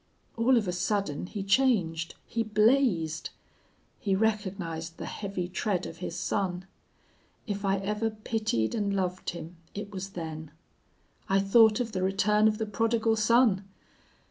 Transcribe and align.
All 0.35 0.57
of 0.57 0.67
a 0.67 0.71
sudden 0.71 1.27
he 1.27 1.43
changed. 1.43 2.15
He 2.25 2.41
blazed. 2.41 3.29
He 3.99 4.15
recognized 4.15 4.97
the 4.97 5.05
heavy 5.05 5.47
tread 5.47 5.85
of 5.85 5.97
his 5.97 6.15
son. 6.15 6.65
If 7.45 7.63
I 7.63 7.77
ever 7.77 8.09
pitied 8.09 8.73
and 8.73 8.95
loved 8.95 9.29
him 9.29 9.57
it 9.75 9.91
was 9.93 10.13
then. 10.17 10.49
I 11.29 11.39
thought 11.39 11.79
of 11.79 11.91
the 11.91 12.01
return 12.01 12.47
of 12.47 12.57
the 12.57 12.65
Prodigal 12.65 13.15
Son!... 13.15 13.65